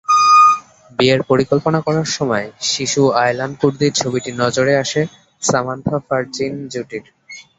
বিয়ের 0.99 1.21
পরিকল্পনা 1.23 1.79
করার 1.81 2.07
সময় 2.11 2.45
শিশু 2.71 3.01
আয়লান 3.17 3.51
কুর্দির 3.55 3.93
ছবিটি 3.93 4.31
নজরে 4.33 4.73
আসে 4.77 5.01
সামান্থা-ফারজিন 5.41 6.53
জুটির। 6.67 7.05